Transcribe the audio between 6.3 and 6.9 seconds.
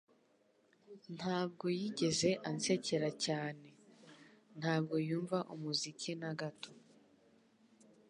gato.